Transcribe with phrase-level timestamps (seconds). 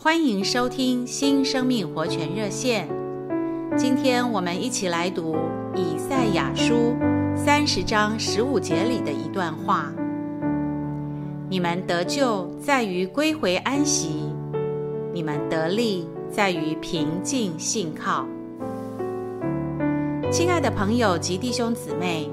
[0.00, 2.88] 欢迎收听新生命活泉热线。
[3.76, 5.34] 今天我们一起来读
[5.74, 6.94] 以赛亚书
[7.34, 9.92] 三十章十五节里的一段话
[11.50, 14.30] ：“你们得救在于归回安息，
[15.12, 18.24] 你们得力在于平静信靠。”
[20.30, 22.30] 亲爱的朋友及弟兄姊妹，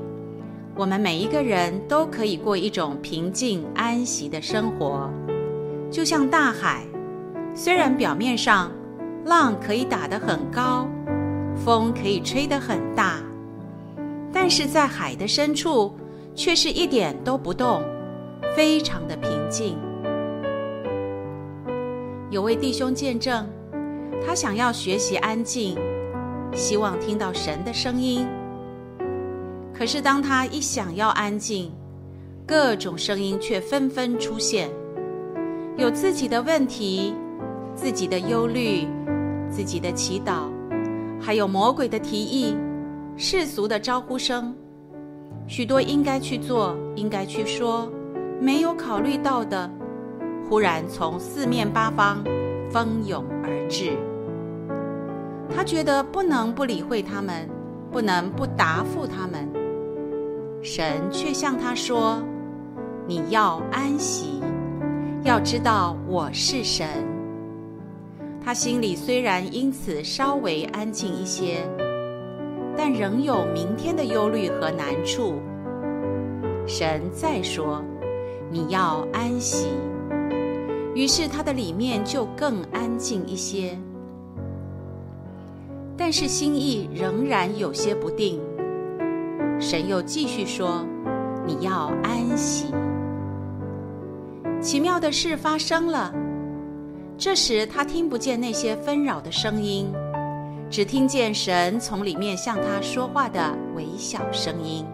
[0.75, 5.09] 我们每一个人都可以过一种平静安息的生活，
[5.89, 6.85] 就像大海。
[7.57, 8.69] 虽然表面上
[9.23, 10.85] 浪可以打得很高，
[11.55, 13.15] 风可以吹得很大，
[14.33, 15.95] 但是在海的深处
[16.35, 17.81] 却是一点都不动，
[18.57, 19.77] 非常的平静。
[22.29, 23.47] 有位弟兄见证，
[24.27, 25.77] 他想要学习安静，
[26.53, 28.27] 希望听到神的声音。
[29.73, 31.71] 可是当他一想要安静，
[32.45, 34.69] 各种声音却纷纷出现，
[35.77, 37.15] 有自己的问题。
[37.75, 38.87] 自己的忧虑，
[39.49, 40.49] 自己的祈祷，
[41.19, 42.55] 还有魔鬼的提议，
[43.17, 44.55] 世俗的招呼声，
[45.45, 47.91] 许多应该去做、应该去说，
[48.39, 49.69] 没有考虑到的，
[50.49, 52.23] 忽然从四面八方
[52.71, 53.91] 蜂拥而至。
[55.53, 57.47] 他觉得不能不理会他们，
[57.91, 59.47] 不能不答复他们。
[60.61, 62.23] 神却向他说
[63.05, 64.41] ：“你要安息，
[65.23, 66.87] 要知道我是神。”
[68.45, 71.67] 他心里虽然因此稍微安静一些，
[72.77, 75.41] 但仍有明天的忧虑和难处。
[76.67, 77.83] 神再说
[78.51, 79.69] ：“你要安息。”
[80.93, 83.75] 于是他的里面就更安静一些，
[85.97, 88.39] 但是心意仍然有些不定。
[89.59, 90.85] 神又继续说
[91.47, 92.67] ：“你要安息。”
[94.61, 96.13] 奇妙的事发生了。
[97.17, 99.91] 这时，他听不见那些纷扰的声音，
[100.69, 104.85] 只听见神从里面向他说话的微小声音。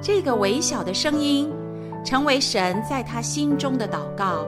[0.00, 1.48] 这个微小的声音，
[2.04, 4.44] 成为神在他心中的祷告，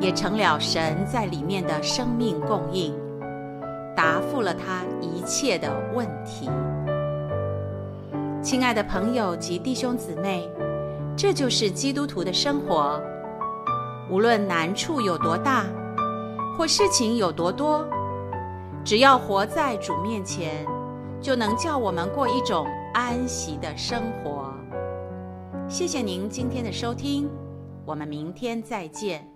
[0.00, 2.94] 也成了神在里面的生命供应，
[3.94, 6.48] 答复了他一切的问题。
[8.42, 10.48] 亲爱的朋友及弟兄姊妹，
[11.14, 12.98] 这就是基督徒的生活。
[14.08, 15.64] 无论难处有多大，
[16.56, 17.84] 或事情有多多，
[18.84, 20.64] 只要活在主面前，
[21.20, 24.54] 就能叫我们过一种安息的生活。
[25.68, 27.28] 谢谢您今天的收听，
[27.84, 29.35] 我们明天再见。